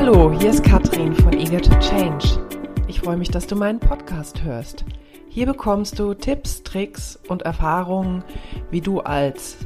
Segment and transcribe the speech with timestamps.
[0.00, 2.26] Hallo, hier ist Katrin von Eager to Change.
[2.88, 4.86] Ich freue mich, dass du meinen Podcast hörst.
[5.28, 8.24] Hier bekommst du Tipps, Tricks und Erfahrungen,
[8.70, 9.58] wie du als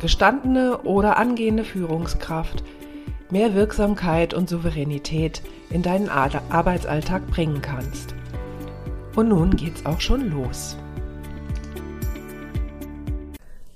[0.00, 2.64] gestandene oder angehende Führungskraft
[3.30, 8.16] mehr Wirksamkeit und Souveränität in deinen Arbeitsalltag bringen kannst.
[9.14, 10.76] Und nun geht's auch schon los.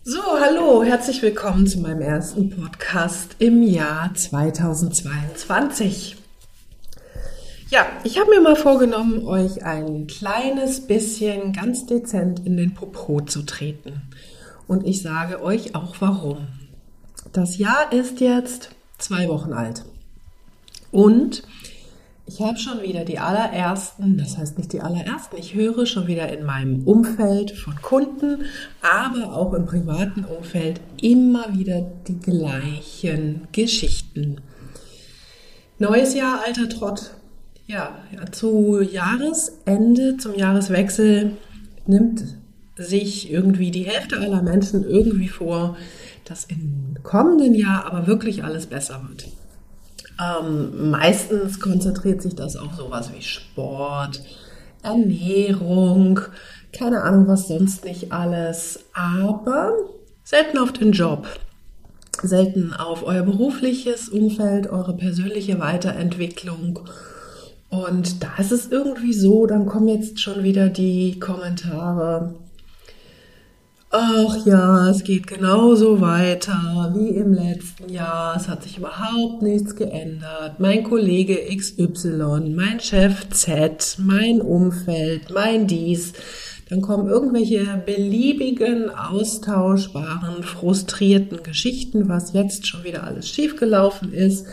[0.04, 6.16] So, hallo, herzlich willkommen zu meinem ersten Podcast im Jahr 2022.
[7.70, 13.20] Ja, ich habe mir mal vorgenommen, euch ein kleines bisschen ganz dezent in den Popo
[13.20, 14.02] zu treten.
[14.66, 16.48] Und ich sage euch auch warum.
[17.32, 19.84] Das Jahr ist jetzt zwei Wochen alt.
[20.90, 21.44] Und
[22.26, 26.32] ich habe schon wieder die allerersten, das heißt nicht die allerersten, ich höre schon wieder
[26.32, 28.44] in meinem Umfeld von Kunden,
[28.80, 34.40] aber auch im privaten Umfeld immer wieder die gleichen Geschichten.
[35.78, 37.10] Neues Jahr, alter Trott.
[37.66, 37.96] Ja,
[38.30, 41.32] zu Jahresende, zum Jahreswechsel
[41.86, 42.22] nimmt
[42.76, 45.76] sich irgendwie die Hälfte aller Menschen irgendwie vor,
[46.24, 49.28] dass im kommenden Jahr aber wirklich alles besser wird.
[50.20, 54.22] Ähm, meistens konzentriert sich das auf sowas wie Sport,
[54.82, 56.20] Ernährung,
[56.72, 59.72] keine Ahnung, was sonst nicht alles, aber
[60.24, 61.26] selten auf den Job,
[62.22, 66.80] selten auf euer berufliches Umfeld, eure persönliche Weiterentwicklung.
[67.68, 72.34] Und da ist es irgendwie so, dann kommen jetzt schon wieder die Kommentare,
[73.92, 78.34] ach ja, es geht genauso weiter wie im letzten Jahr.
[78.36, 80.58] Es hat sich überhaupt nichts geändert.
[80.58, 86.14] Mein Kollege XY, mein Chef Z, mein Umfeld, mein dies.
[86.70, 94.46] Dann kommen irgendwelche beliebigen, austauschbaren, frustrierten Geschichten, was jetzt schon wieder alles schiefgelaufen ist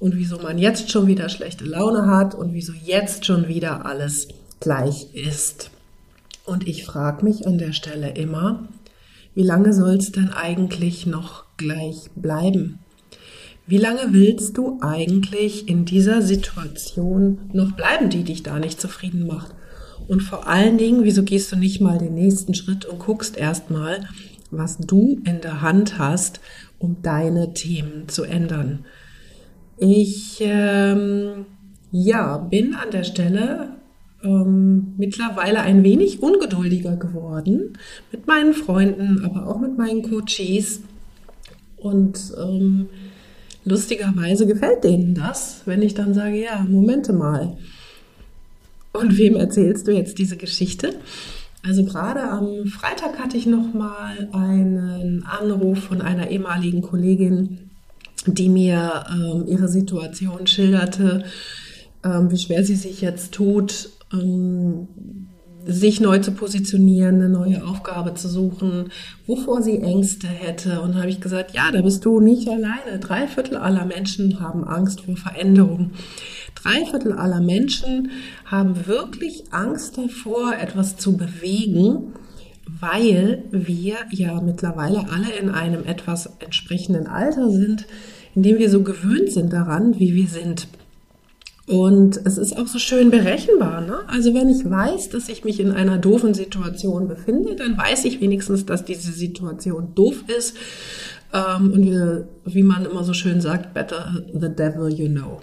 [0.00, 4.28] und wieso man jetzt schon wieder schlechte Laune hat und wieso jetzt schon wieder alles
[4.58, 5.70] gleich ist.
[6.46, 8.68] Und ich frage mich an der Stelle immer,
[9.36, 12.78] wie lange soll es denn eigentlich noch gleich bleiben?
[13.66, 19.26] Wie lange willst du eigentlich in dieser Situation noch bleiben, die dich da nicht zufrieden
[19.26, 19.54] macht?
[20.08, 24.08] Und vor allen Dingen, wieso gehst du nicht mal den nächsten Schritt und guckst erstmal,
[24.50, 26.40] was du in der Hand hast,
[26.78, 28.86] um deine Themen zu ändern?
[29.76, 31.44] Ich ähm,
[31.90, 33.75] ja, bin an der Stelle
[34.26, 37.78] ähm, mittlerweile ein wenig ungeduldiger geworden
[38.10, 40.80] mit meinen Freunden, aber auch mit meinen Coaches.
[41.76, 42.86] Und ähm,
[43.64, 47.56] lustigerweise gefällt denen das, wenn ich dann sage, ja, Momente mal.
[48.92, 50.94] Und wem erzählst du jetzt diese Geschichte?
[51.62, 57.70] Also gerade am Freitag hatte ich noch mal einen Anruf von einer ehemaligen Kollegin,
[58.26, 61.24] die mir ähm, ihre Situation schilderte,
[62.04, 64.88] ähm, wie schwer sie sich jetzt tut, ähm,
[65.66, 68.90] sich neu zu positionieren, eine neue Aufgabe zu suchen,
[69.26, 70.80] wovor sie Ängste hätte.
[70.80, 73.00] Und habe ich gesagt, ja, da bist du nicht alleine.
[73.00, 75.90] Drei Viertel aller Menschen haben Angst vor Veränderung.
[76.54, 78.10] Drei Viertel aller Menschen
[78.44, 82.14] haben wirklich Angst davor, etwas zu bewegen,
[82.80, 87.86] weil wir ja mittlerweile alle in einem etwas entsprechenden Alter sind,
[88.34, 90.68] in dem wir so gewöhnt sind daran, wie wir sind.
[91.66, 93.80] Und es ist auch so schön berechenbar.
[93.80, 93.98] Ne?
[94.06, 98.20] Also wenn ich weiß, dass ich mich in einer doofen Situation befinde, dann weiß ich
[98.20, 100.56] wenigstens, dass diese Situation doof ist.
[101.32, 105.40] Ähm, und wie, wie man immer so schön sagt, better the devil you know.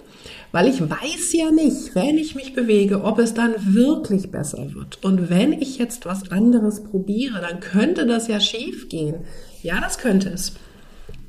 [0.50, 5.04] Weil ich weiß ja nicht, wenn ich mich bewege, ob es dann wirklich besser wird.
[5.04, 9.16] Und wenn ich jetzt was anderes probiere, dann könnte das ja schief gehen.
[9.62, 10.54] Ja, das könnte es.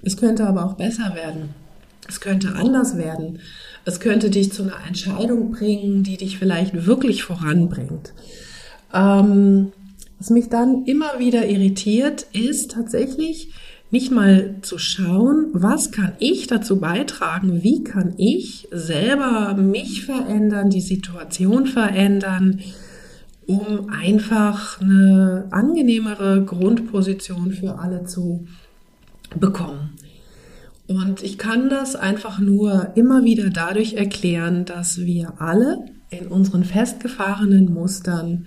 [0.04, 1.50] Es könnte aber auch besser werden.
[2.08, 3.40] Es könnte anders werden.
[3.86, 8.14] Es könnte dich zu einer Entscheidung bringen, die dich vielleicht wirklich voranbringt.
[8.94, 9.72] Ähm,
[10.18, 13.50] was mich dann immer wieder irritiert, ist tatsächlich
[13.92, 20.70] nicht mal zu schauen, was kann ich dazu beitragen, wie kann ich selber mich verändern,
[20.70, 22.62] die Situation verändern,
[23.46, 28.48] um einfach eine angenehmere Grundposition für alle zu
[29.40, 29.92] bekommen.
[30.88, 36.64] Und ich kann das einfach nur immer wieder dadurch erklären, dass wir alle in unseren
[36.64, 38.46] festgefahrenen Mustern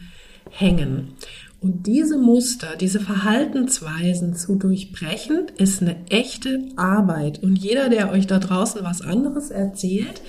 [0.50, 1.14] hängen.
[1.61, 7.43] Und diese Muster, diese Verhaltensweisen zu durchbrechen, ist eine echte Arbeit.
[7.43, 10.23] Und jeder, der euch da draußen was anderes erzählt,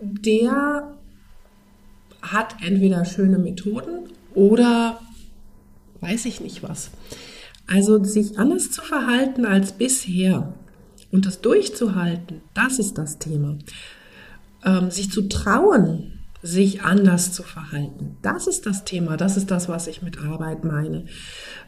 [0.00, 0.96] der
[2.22, 5.00] hat entweder schöne Methoden oder
[6.00, 6.90] weiß ich nicht was.
[7.68, 10.54] Also sich anders zu verhalten als bisher,
[11.12, 13.56] und das durchzuhalten, das ist das Thema.
[14.64, 16.12] ähm, sich zu trauen,
[16.42, 18.16] sich anders zu verhalten.
[18.22, 21.04] Das ist das Thema, das ist das, was ich mit Arbeit meine.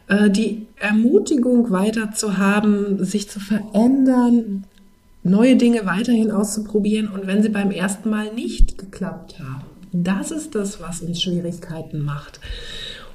[0.07, 4.65] Äh, die Ermutigung weiter zu haben, sich zu verändern,
[5.23, 9.65] neue Dinge weiterhin auszuprobieren und wenn sie beim ersten Mal nicht geklappt haben.
[9.91, 12.39] Das ist das, was uns Schwierigkeiten macht.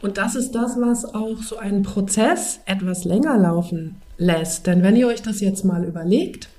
[0.05, 4.67] Und das ist das, was auch so einen Prozess etwas länger laufen lässt.
[4.67, 6.51] Denn wenn ihr euch das jetzt mal überlegt,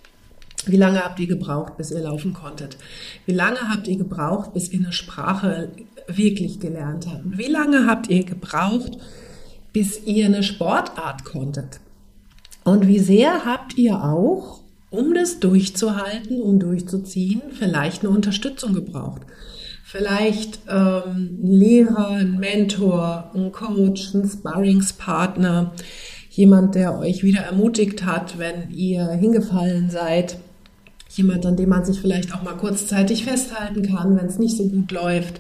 [0.65, 2.75] wie lange habt ihr gebraucht, bis ihr laufen konntet?
[3.27, 5.69] Wie lange habt ihr gebraucht, bis ihr eine Sprache
[6.07, 7.37] wirklich gelernt habt?
[7.37, 8.97] Wie lange habt ihr gebraucht,
[9.73, 11.79] bis ihr eine Sportart konntet?
[12.63, 19.21] Und wie sehr habt ihr auch, um das durchzuhalten, um durchzuziehen, vielleicht eine Unterstützung gebraucht?
[19.95, 25.73] Vielleicht ähm, ein Lehrer, ein Mentor, ein Coach, ein Sparringspartner,
[26.31, 30.37] jemand, der euch wieder ermutigt hat, wenn ihr hingefallen seid
[31.11, 34.67] jemand, an dem man sich vielleicht auch mal kurzzeitig festhalten kann, wenn es nicht so
[34.67, 35.39] gut läuft.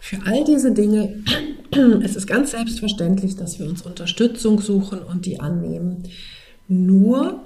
[0.00, 1.22] Für all diese Dinge,
[2.02, 6.04] es ist ganz selbstverständlich, dass wir uns Unterstützung suchen und die annehmen.
[6.68, 7.42] Nur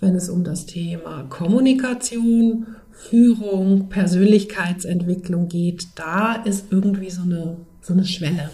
[0.00, 2.66] wenn es um das Thema Kommunikation,
[2.98, 8.50] Führung, Persönlichkeitsentwicklung geht, da ist irgendwie so eine, so eine Schwelle.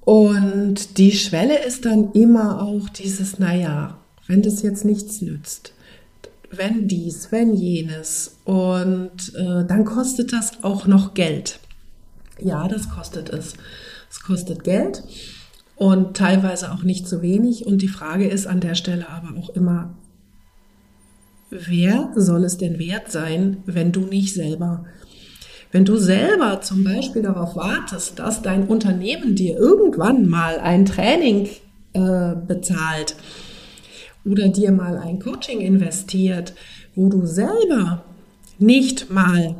[0.00, 5.72] Und die Schwelle ist dann immer auch dieses, naja, wenn das jetzt nichts nützt,
[6.50, 8.36] wenn dies, wenn jenes.
[8.44, 11.60] Und äh, dann kostet das auch noch Geld.
[12.40, 13.54] Ja, das kostet es.
[14.10, 15.04] Es kostet Geld
[15.76, 17.66] und teilweise auch nicht so wenig.
[17.66, 19.94] Und die Frage ist an der Stelle aber auch immer,
[21.50, 24.84] wer soll es denn wert sein, wenn du nicht selber?
[25.72, 31.48] Wenn du selber zum Beispiel darauf wartest, dass dein Unternehmen dir irgendwann mal ein Training
[31.92, 33.14] äh, bezahlt,
[34.24, 36.54] oder dir mal ein Coaching investiert,
[36.94, 38.04] wo du selber
[38.58, 39.56] nicht mal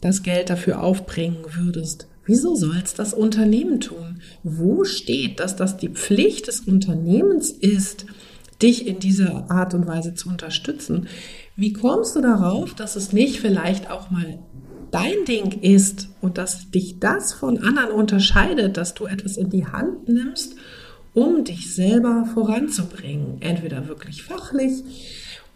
[0.00, 4.20] das Geld dafür aufbringen würdest, wieso soll es das Unternehmen tun?
[4.42, 8.06] Wo steht, dass das die Pflicht des Unternehmens ist,
[8.62, 11.08] dich in dieser Art und Weise zu unterstützen?
[11.56, 14.38] Wie kommst du darauf, dass es nicht vielleicht auch mal
[14.90, 19.66] dein Ding ist und dass dich das von anderen unterscheidet, dass du etwas in die
[19.66, 20.54] Hand nimmst
[21.14, 23.38] um dich selber voranzubringen.
[23.40, 24.84] Entweder wirklich fachlich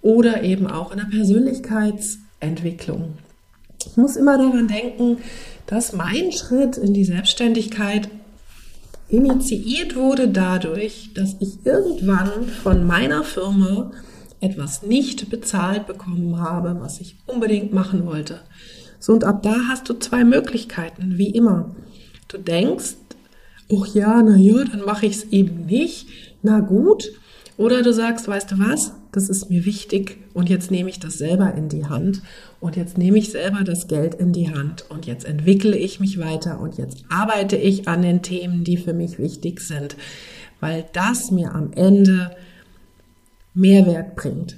[0.00, 3.14] oder eben auch in der Persönlichkeitsentwicklung.
[3.86, 5.18] Ich muss immer daran denken,
[5.66, 8.08] dass mein Schritt in die Selbstständigkeit
[9.12, 13.92] initiiert wurde dadurch, dass ich irgendwann von meiner Firma
[14.40, 18.40] etwas nicht bezahlt bekommen habe, was ich unbedingt machen wollte.
[18.98, 21.76] So und ab da hast du zwei Möglichkeiten, wie immer.
[22.28, 22.94] Du denkst,
[23.70, 26.08] ach ja, na ja, dann mache ich es eben nicht.
[26.42, 27.12] Na gut.
[27.62, 31.18] Oder du sagst, weißt du was, das ist mir wichtig und jetzt nehme ich das
[31.18, 32.20] selber in die Hand
[32.58, 36.18] und jetzt nehme ich selber das Geld in die Hand und jetzt entwickle ich mich
[36.18, 39.94] weiter und jetzt arbeite ich an den Themen, die für mich wichtig sind,
[40.58, 42.32] weil das mir am Ende
[43.54, 44.56] Mehrwert bringt.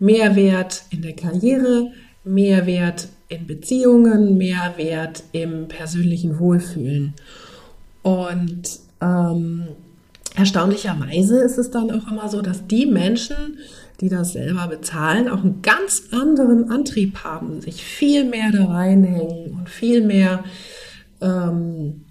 [0.00, 1.92] Mehrwert in der Karriere,
[2.24, 7.14] Mehrwert in Beziehungen, Mehrwert im persönlichen Wohlfühlen.
[8.02, 9.68] Und ähm,
[10.40, 13.58] erstaunlicherweise ist es dann auch immer so, dass die Menschen,
[14.00, 19.52] die das selber bezahlen, auch einen ganz anderen Antrieb haben, sich viel mehr da reinhängen
[19.52, 20.42] und viel mehr,
[21.20, 22.06] ähm,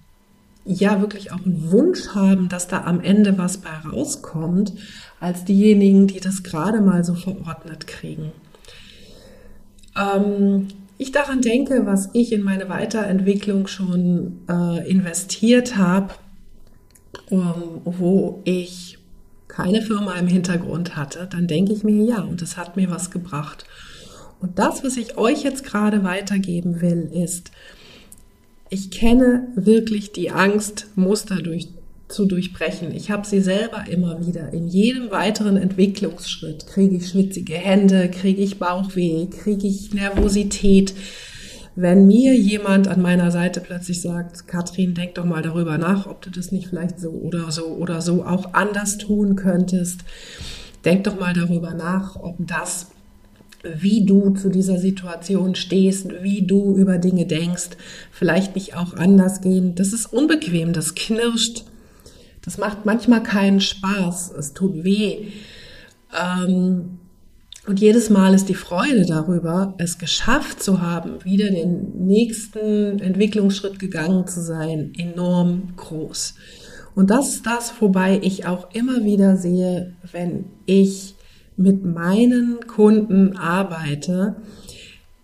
[0.63, 4.73] ja, wirklich auch einen Wunsch haben, dass da am Ende was bei rauskommt,
[5.19, 8.31] als diejenigen, die das gerade mal so verordnet kriegen.
[9.97, 10.67] Ähm,
[10.99, 16.13] ich daran denke, was ich in meine Weiterentwicklung schon äh, investiert habe,
[17.29, 18.97] um, wo ich
[19.47, 23.11] keine Firma im Hintergrund hatte, dann denke ich mir, ja, und das hat mir was
[23.11, 23.65] gebracht.
[24.39, 27.51] Und das, was ich euch jetzt gerade weitergeben will, ist,
[28.69, 31.67] ich kenne wirklich die Angst, Muster durch,
[32.07, 32.93] zu durchbrechen.
[32.93, 34.53] Ich habe sie selber immer wieder.
[34.53, 40.93] In jedem weiteren Entwicklungsschritt kriege ich schwitzige Hände, kriege ich Bauchweh, kriege ich Nervosität.
[41.81, 46.21] Wenn mir jemand an meiner Seite plötzlich sagt, Katrin, denk doch mal darüber nach, ob
[46.21, 50.01] du das nicht vielleicht so oder so oder so auch anders tun könntest.
[50.83, 52.87] Denk doch mal darüber nach, ob das,
[53.63, 57.69] wie du zu dieser Situation stehst, wie du über Dinge denkst,
[58.11, 59.75] vielleicht nicht auch anders gehen.
[59.75, 61.63] Das ist unbequem, das knirscht
[62.41, 65.27] das macht manchmal keinen Spaß, es tut weh.
[66.19, 66.98] Ähm,
[67.69, 73.77] und jedes Mal ist die Freude darüber, es geschafft zu haben, wieder den nächsten Entwicklungsschritt
[73.77, 76.33] gegangen zu sein, enorm groß.
[76.95, 81.13] Und das ist das, wobei ich auch immer wieder sehe, wenn ich
[81.57, 84.37] mit meinen Kunden arbeite,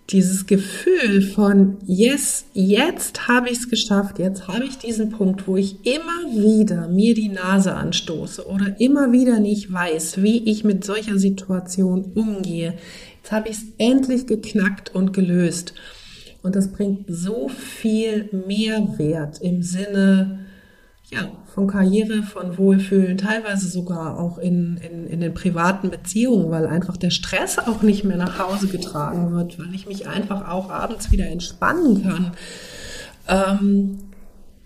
[0.10, 5.58] dieses Gefühl von, yes, jetzt habe ich es geschafft, jetzt habe ich diesen Punkt, wo
[5.58, 10.84] ich immer wieder mir die Nase anstoße oder immer wieder nicht weiß, wie ich mit
[10.84, 12.76] solcher Situation umgehe.
[13.22, 15.74] Jetzt habe ich es endlich geknackt und gelöst.
[16.44, 20.45] Und das bringt so viel Mehrwert im Sinne
[21.12, 26.66] ja, von Karriere, von Wohlfühlen, teilweise sogar auch in, in, in den privaten Beziehungen, weil
[26.66, 30.72] einfach der Stress auch nicht mehr nach Hause getragen wird, weil ich mich einfach auch
[30.72, 32.32] abends wieder entspannen kann.
[33.28, 34.00] Ähm,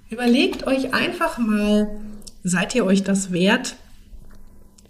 [0.09, 1.89] überlegt euch einfach mal,
[2.43, 3.75] seid ihr euch das wert?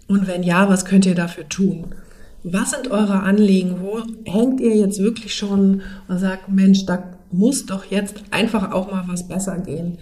[0.06, 1.94] Und wenn ja, was könnt ihr dafür tun?
[2.42, 3.80] Was sind eure Anliegen?
[3.80, 8.90] Wo hängt ihr jetzt wirklich schon und sagt, Mensch, da muss doch jetzt einfach auch
[8.90, 9.98] mal was besser gehen?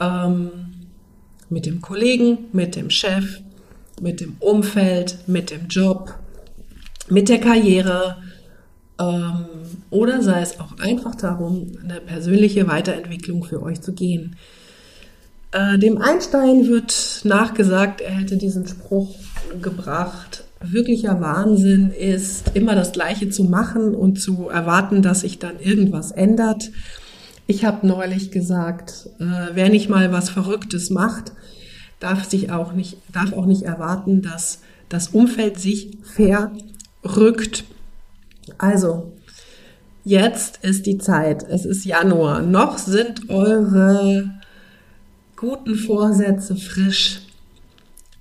[0.00, 0.50] Ähm,
[1.48, 3.40] mit dem Kollegen, mit dem Chef,
[4.00, 6.14] mit dem Umfeld, mit dem Job,
[7.08, 8.16] mit der Karriere
[8.98, 9.46] ähm,
[9.90, 14.36] oder sei es auch einfach darum, eine persönliche Weiterentwicklung für euch zu gehen.
[15.52, 19.14] Äh, dem Einstein wird nachgesagt, er hätte diesen Spruch
[19.60, 25.60] gebracht, wirklicher Wahnsinn ist, immer das Gleiche zu machen und zu erwarten, dass sich dann
[25.60, 26.70] irgendwas ändert.
[27.46, 31.32] Ich habe neulich gesagt, äh, wer nicht mal was Verrücktes macht,
[32.00, 37.64] darf sich auch nicht, darf auch nicht erwarten, dass das Umfeld sich verrückt.
[38.58, 39.12] Also,
[40.04, 41.42] jetzt ist die Zeit.
[41.42, 42.42] Es ist Januar.
[42.42, 44.30] Noch sind eure
[45.36, 47.20] guten Vorsätze frisch.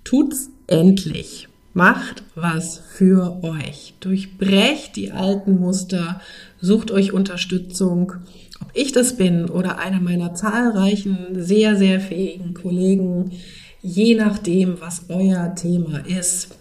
[0.03, 1.48] Tut's endlich.
[1.74, 3.96] Macht was für euch.
[4.00, 6.22] Durchbrecht die alten Muster.
[6.62, 8.13] Sucht euch Unterstützung
[8.63, 13.32] ob ich das bin oder einer meiner zahlreichen, sehr, sehr fähigen Kollegen,
[13.82, 16.56] je nachdem, was euer Thema ist.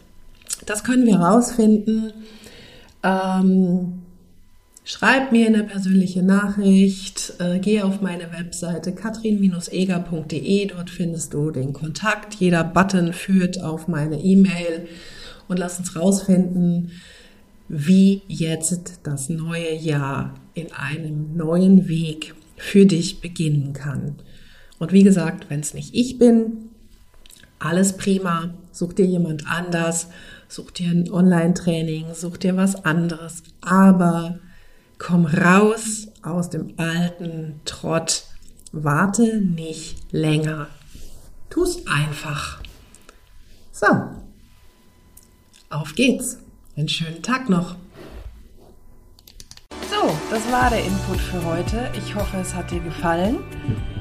[0.67, 2.13] Das können wir rausfinden.
[3.05, 4.02] Ähm,
[4.85, 11.73] schreib mir eine persönliche Nachricht, äh, geh auf meine Webseite katrin-eger.de, dort findest du den
[11.73, 12.35] Kontakt.
[12.35, 14.89] Jeder Button führt auf meine E-Mail
[15.49, 16.91] und lass uns rausfinden,
[17.69, 24.17] wie jetzt das neue Jahr in einem neuen Weg für dich beginnen kann.
[24.79, 26.71] Und wie gesagt, wenn es nicht ich bin,
[27.59, 28.55] alles prima.
[28.73, 30.09] Such dir jemand anders,
[30.49, 33.43] such dir ein Online-Training, such dir was anderes.
[33.61, 34.39] Aber
[35.03, 38.25] komm raus aus dem alten Trott.
[38.71, 40.69] Warte nicht länger.
[41.51, 42.63] Tu's einfach.
[43.73, 43.87] So.
[45.71, 46.39] Auf geht's.
[46.77, 47.75] Einen schönen Tag noch.
[49.91, 51.91] So, das war der Input für heute.
[51.99, 53.39] Ich hoffe, es hat dir gefallen.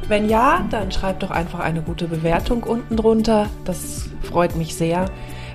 [0.07, 3.49] Wenn ja, dann schreib doch einfach eine gute Bewertung unten drunter.
[3.65, 5.09] Das freut mich sehr.